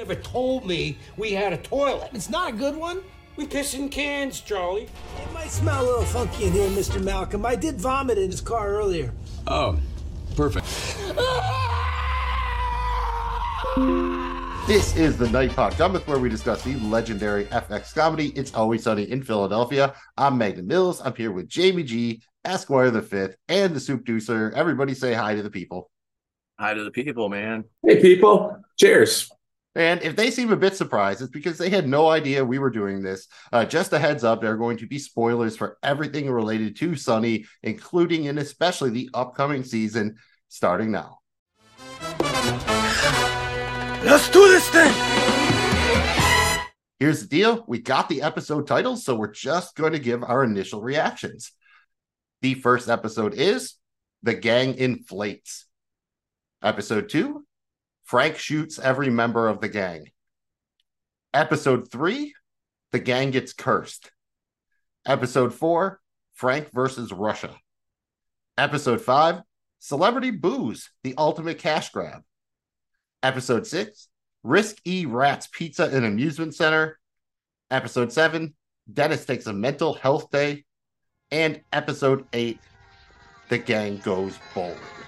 [0.00, 2.08] never told me we had a toilet.
[2.14, 3.02] It's not a good one.
[3.36, 4.84] We piss in cans, Charlie.
[4.84, 7.04] It might smell a little funky in here, Mr.
[7.04, 7.44] Malcolm.
[7.44, 9.12] I did vomit in his car earlier.
[9.46, 9.78] Oh,
[10.36, 10.64] perfect.
[14.66, 18.84] This is the Night Pod Cometh, where we discuss the legendary FX comedy It's Always
[18.84, 19.94] Sunny in Philadelphia.
[20.16, 21.02] I'm Magnum Mills.
[21.04, 24.54] I'm here with Jamie G, Esquire the Fifth, and the Soupdeucer.
[24.54, 25.90] Everybody say hi to the people.
[26.58, 27.64] Hi to the people, man.
[27.82, 28.56] Hey, people.
[28.78, 29.30] Cheers.
[29.80, 32.68] And if they seem a bit surprised, it's because they had no idea we were
[32.68, 33.26] doing this.
[33.50, 36.96] Uh, just a heads up, there are going to be spoilers for everything related to
[36.96, 40.16] Sunny, including and especially the upcoming season
[40.48, 41.20] starting now.
[44.04, 44.92] Let's do this thing.
[46.98, 50.44] Here's the deal we got the episode titles, so we're just going to give our
[50.44, 51.52] initial reactions.
[52.42, 53.76] The first episode is
[54.22, 55.64] The Gang Inflates.
[56.62, 57.46] Episode two
[58.10, 60.10] Frank shoots every member of the gang.
[61.32, 62.34] Episode three
[62.90, 64.10] The Gang Gets Cursed.
[65.06, 66.00] Episode four
[66.34, 67.54] Frank versus Russia.
[68.58, 69.42] Episode five
[69.78, 72.22] Celebrity Booze, the ultimate cash grab.
[73.22, 74.08] Episode six,
[74.42, 76.98] Risk E Rats Pizza and Amusement Center.
[77.70, 78.54] Episode seven,
[78.92, 80.64] Dennis takes a mental health day.
[81.30, 82.58] And episode eight,
[83.50, 84.99] The Gang Goes Bowling.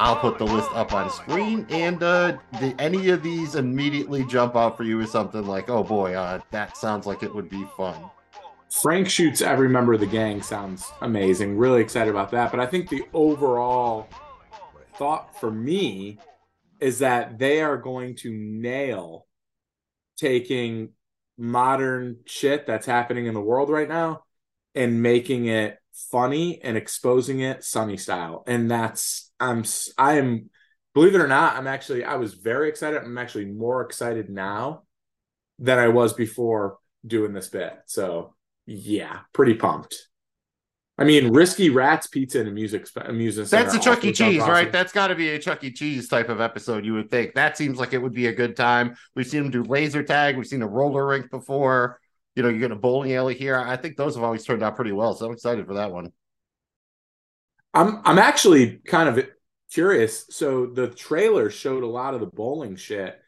[0.00, 4.56] I'll put the list up on screen, and uh, did any of these immediately jump
[4.56, 7.64] out for you as something like, "Oh boy, uh, that sounds like it would be
[7.76, 8.10] fun"?
[8.82, 11.56] Frank shoots every member of the gang sounds amazing.
[11.56, 12.50] Really excited about that.
[12.50, 14.08] But I think the overall
[14.96, 16.18] thought for me
[16.80, 19.26] is that they are going to nail
[20.16, 20.90] taking
[21.38, 24.23] modern shit that's happening in the world right now
[24.74, 25.78] and making it
[26.10, 28.44] funny and exposing it sunny style.
[28.46, 29.64] And that's I'm
[29.98, 30.50] I am
[30.94, 33.02] believe it or not, I'm actually I was very excited.
[33.02, 34.82] I'm actually more excited now
[35.58, 37.74] than I was before doing this bit.
[37.86, 38.34] So
[38.66, 40.08] yeah, pretty pumped.
[40.96, 43.50] I mean, risky rats, pizza, and a music amusement.
[43.50, 44.12] That's a Chuck E.
[44.12, 44.52] Cheese, awesome.
[44.52, 44.70] right?
[44.70, 45.72] That's got to be a Chuck E.
[45.72, 46.84] Cheese type of episode.
[46.84, 48.94] You would think that seems like it would be a good time.
[49.16, 50.36] We've seen them do laser tag.
[50.36, 52.00] We've seen a roller rink before.
[52.34, 53.56] You know, you get a bowling alley here.
[53.56, 55.14] I think those have always turned out pretty well.
[55.14, 56.12] So I'm excited for that one.
[57.72, 59.26] I'm I'm actually kind of
[59.72, 60.26] curious.
[60.30, 63.20] So the trailer showed a lot of the bowling shit.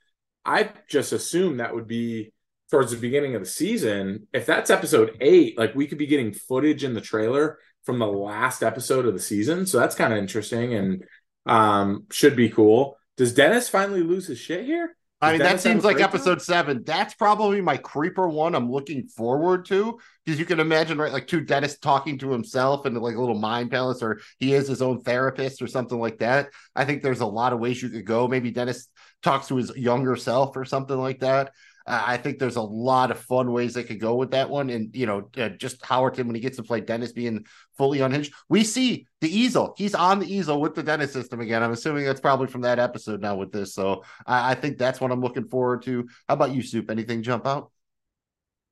[0.45, 2.33] I just assumed that would be
[2.71, 6.33] towards the beginning of the season, if that's episode eight, like we could be getting
[6.33, 9.67] footage in the trailer from the last episode of the season.
[9.67, 11.05] So that's kind of interesting and
[11.47, 12.99] um, should be cool.
[13.17, 14.97] Does Dennis finally lose his shit here?
[15.23, 16.83] I mean, that seems like episode seven.
[16.85, 21.13] That's probably my creeper one I'm looking forward to because you can imagine, right?
[21.13, 24.69] Like two Dennis talking to himself and like a little mind palace, or he is
[24.69, 26.51] his own therapist or something like that.
[26.75, 28.29] I think there's a lot of ways you could go.
[28.29, 28.89] Maybe Dennis
[29.23, 31.53] talks to his younger self or something like that.
[31.87, 34.71] I think there's a lot of fun ways they could go with that one.
[34.71, 37.47] And, you know, uh, just Howerton, when he gets to play Dennis being
[37.79, 39.75] fully unhinged, we see the easel.
[39.79, 41.63] He's on the easel with the Dennis system again.
[41.63, 43.75] I'm assuming that's probably from that episode now with this.
[43.75, 46.09] So I, I think that's what I'm looking forward to.
[46.29, 46.91] How about you, Soup?
[46.91, 47.71] Anything jump out?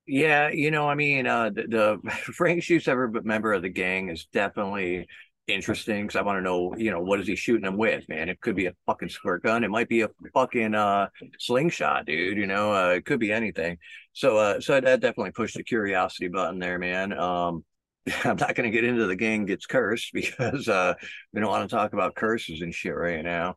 [0.07, 4.11] Yeah, you know, I mean, uh, the, the Frank shoots every member of the gang
[4.11, 5.07] is definitely
[5.47, 8.29] interesting because I want to know, you know, what is he shooting them with, man?
[8.29, 9.65] It could be a fucking squirt gun.
[9.65, 12.39] It might be a fucking uh slingshot, dude.
[12.39, 13.79] You know, uh, it could be anything.
[14.13, 17.13] So, uh, so that definitely pushed the curiosity button there, man.
[17.13, 17.65] Um,
[18.25, 20.95] I'm not going to get into the gang gets cursed because uh,
[21.33, 23.57] we don't want to talk about curses and shit right now.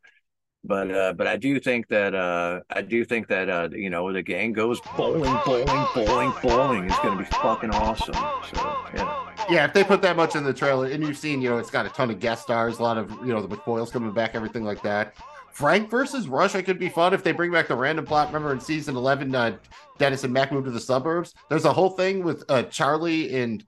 [0.64, 4.12] But uh, but I do think that uh, I do think that uh, you know
[4.12, 8.16] the gang goes bowling, bowling, bowling, bowling is going to be fucking awesome.
[8.16, 9.27] So yeah.
[9.50, 11.70] Yeah, if they put that much in the trailer, and you've seen, you know, it's
[11.70, 14.36] got a ton of guest stars, a lot of, you know, the McPoyles coming back,
[14.36, 15.16] everything like that.
[15.52, 18.28] Frank versus Russia could be fun if they bring back the random plot.
[18.28, 19.58] Remember in season 11, uh,
[19.98, 21.34] Dennis and Mac moved to the suburbs?
[21.50, 23.66] There's a whole thing with uh, Charlie and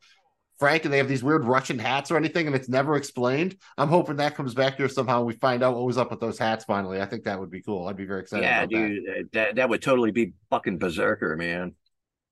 [0.60, 3.56] Frank, and they have these weird Russian hats or anything, and it's never explained.
[3.78, 5.24] I'm hoping that comes back here somehow.
[5.24, 7.02] we find out what was up with those hats finally.
[7.02, 7.88] I think that would be cool.
[7.88, 8.44] I'd be very excited.
[8.44, 9.32] Yeah, dude, that.
[9.32, 9.56] that.
[9.56, 11.76] that would totally be fucking berserker, man.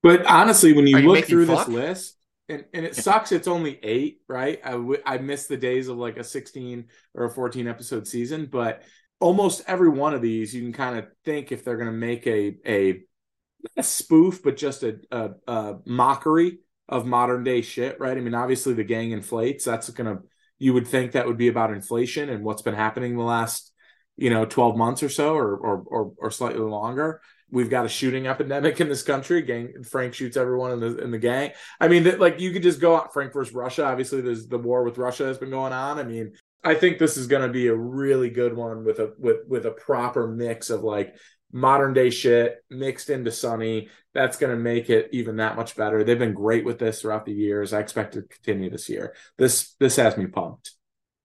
[0.03, 1.65] But honestly, when you, you look through fuck?
[1.65, 2.16] this list,
[2.49, 4.59] and, and it sucks it's only eight right?
[4.63, 8.47] I, w- I miss the days of like a 16 or a 14 episode season
[8.51, 8.83] but
[9.19, 12.27] almost every one of these you can kind of think if they're going to make
[12.27, 13.01] a a
[13.75, 18.17] a spoof but just a, a, a mockery of modern day shit right?
[18.17, 19.65] I mean obviously the gang inflates.
[19.65, 20.19] That's gonna
[20.59, 23.73] you would think that would be about inflation and what's been happening the last
[24.15, 27.21] you know 12 months or so or or or, or slightly longer
[27.51, 29.41] we've got a shooting epidemic in this country.
[29.41, 31.51] Gang Frank shoots everyone in the in the gang.
[31.79, 33.85] I mean, like you could just go out Frank versus Russia.
[33.85, 35.99] Obviously, there's the war with Russia has been going on.
[35.99, 36.33] I mean,
[36.63, 39.65] I think this is going to be a really good one with a with with
[39.65, 41.15] a proper mix of like
[41.51, 43.89] modern day shit mixed into Sunny.
[44.13, 46.03] That's going to make it even that much better.
[46.03, 47.71] They've been great with this throughout the years.
[47.71, 49.15] I expect to continue this year.
[49.37, 50.71] This this has me pumped.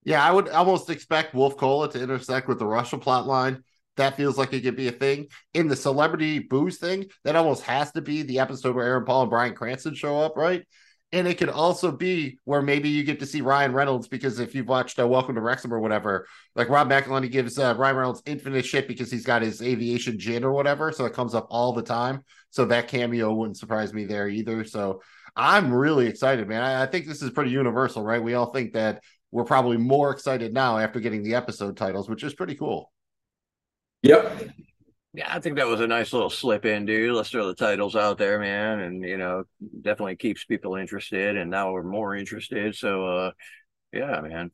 [0.05, 3.63] Yeah, I would almost expect Wolf Cola to intersect with the Russia plot line.
[3.97, 5.27] That feels like it could be a thing.
[5.55, 9.23] In the celebrity booze thing, that almost has to be the episode where Aaron Paul
[9.23, 10.67] and Bryan Cranston show up, right?
[11.15, 14.55] And it could also be where maybe you get to see Ryan Reynolds because if
[14.55, 18.23] you've watched uh, Welcome to Wrexham or whatever, like Rob McElhenney gives uh, Ryan Reynolds
[18.25, 21.75] infinite shit because he's got his aviation gin or whatever, so it comes up all
[21.75, 22.25] the time.
[22.49, 24.65] So that cameo wouldn't surprise me there either.
[24.65, 25.03] So
[25.37, 26.63] I'm really excited, man.
[26.63, 28.23] I, I think this is pretty universal, right?
[28.23, 32.25] We all think that we're probably more excited now after getting the episode titles, which
[32.25, 32.91] is pretty cool.
[34.03, 34.51] Yep.
[35.15, 37.15] Yeah, I think that was a nice little slip in, dude.
[37.15, 39.45] Let's throw the titles out there, man, and you know,
[39.83, 42.75] definitely keeps people interested, and now we're more interested.
[42.75, 43.31] So, uh,
[43.93, 44.51] yeah, man.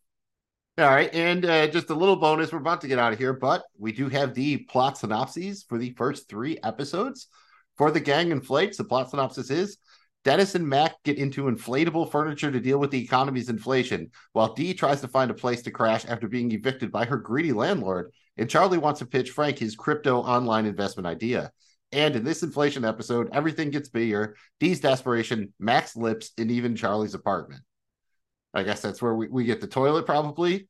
[0.79, 2.53] All right, and uh, just a little bonus.
[2.53, 5.79] We're about to get out of here, but we do have the plot synopses for
[5.79, 7.29] the first three episodes
[7.77, 8.77] for the gang inflates.
[8.77, 9.79] The plot synopsis is
[10.25, 14.75] Dennis and Mac get into inflatable furniture to deal with the economy's inflation, while Dee
[14.75, 18.49] tries to find a place to crash after being evicted by her greedy landlord and
[18.49, 21.50] Charlie wants to pitch Frank his crypto online investment idea.
[21.90, 24.37] And in this inflation episode, everything gets bigger.
[24.61, 27.62] Dee's desperation, Mac's lips, and even Charlie's apartment.
[28.55, 30.69] I guess that's where we, we get the toilet, probably.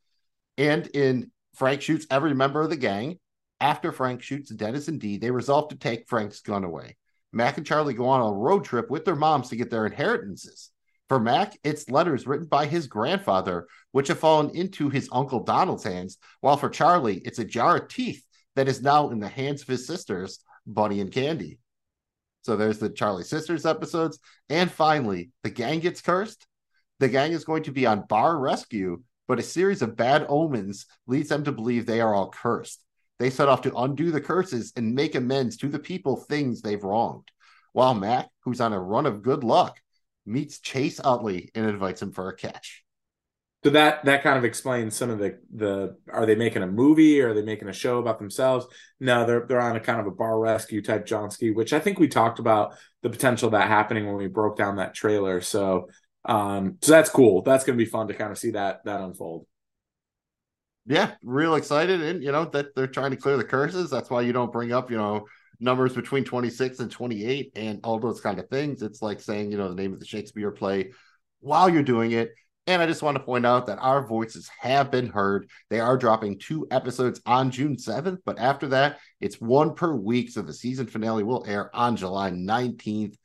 [0.56, 3.18] And in Frank shoots every member of the gang.
[3.60, 6.96] After Frank shoots Dennis and Dee, they resolve to take Frank's gun away.
[7.32, 10.70] Mac and Charlie go on a road trip with their moms to get their inheritances.
[11.08, 15.84] For Mac, it's letters written by his grandfather, which have fallen into his uncle Donald's
[15.84, 18.22] hands, while for Charlie, it's a jar of teeth
[18.56, 21.58] that is now in the hands of his sisters, Bunny and Candy.
[22.42, 24.18] So there's the Charlie Sisters episodes.
[24.48, 26.46] And finally, the gang gets cursed.
[26.98, 30.86] The gang is going to be on bar rescue, but a series of bad omens
[31.06, 32.82] leads them to believe they are all cursed.
[33.18, 36.82] They set off to undo the curses and make amends to the people things they've
[36.82, 37.28] wronged.
[37.72, 39.78] While Mac, who's on a run of good luck,
[40.28, 42.84] meets Chase Utley and invites him for a catch.
[43.64, 47.20] So that that kind of explains some of the the are they making a movie
[47.20, 48.66] or are they making a show about themselves?
[49.00, 51.98] No, they're they're on a kind of a bar rescue type Johnsky, which I think
[51.98, 55.40] we talked about the potential of that happening when we broke down that trailer.
[55.40, 55.88] So
[56.24, 57.42] um so that's cool.
[57.42, 59.46] That's gonna be fun to kind of see that that unfold.
[60.86, 63.90] Yeah, real excited, and you know that they're trying to clear the curses.
[63.90, 65.26] That's why you don't bring up, you know,
[65.60, 68.82] numbers between 26 and 28 and all those kind of things.
[68.82, 70.92] It's like saying, you know, the name of the Shakespeare play
[71.40, 72.32] while you're doing it.
[72.66, 75.48] And I just want to point out that our voices have been heard.
[75.70, 80.30] They are dropping two episodes on June 7th, but after that, it's one per week.
[80.30, 83.16] So the season finale will air on July 19th.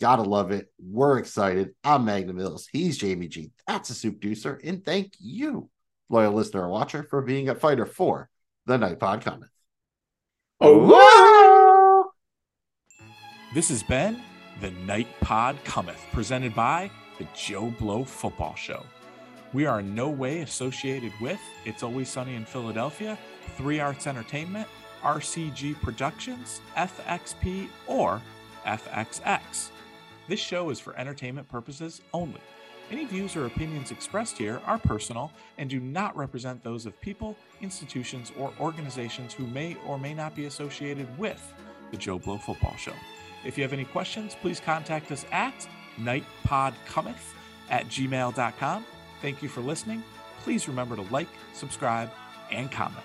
[0.00, 0.68] Gotta love it.
[0.78, 1.70] We're excited.
[1.82, 2.68] I'm Magnum Mills.
[2.70, 3.50] He's Jamie G.
[3.66, 4.60] That's a Soupdeucer.
[4.62, 5.68] And thank you,
[6.08, 8.30] loyal listener or watcher, for being a fighter for
[8.66, 9.50] the Night Pod Cometh.
[10.60, 10.78] Oh,
[13.52, 14.22] This has been
[14.60, 16.88] the Night Pod Cometh, presented by
[17.18, 18.86] the Joe Blow Football Show.
[19.52, 23.18] We are in no way associated with It's Always Sunny in Philadelphia,
[23.56, 24.68] Three Arts Entertainment,
[25.02, 28.22] RCG Productions, FXP, or
[28.64, 29.70] FXX.
[30.28, 32.40] This show is for entertainment purposes only.
[32.92, 37.36] Any views or opinions expressed here are personal and do not represent those of people,
[37.60, 41.52] institutions, or organizations who may or may not be associated with
[41.90, 42.94] the Joe Blow Football Show.
[43.44, 45.66] If you have any questions, please contact us at
[45.98, 47.34] nightpodcometh
[47.70, 48.84] at gmail.com.
[49.22, 50.02] Thank you for listening.
[50.40, 52.10] Please remember to like, subscribe,
[52.50, 53.04] and comment.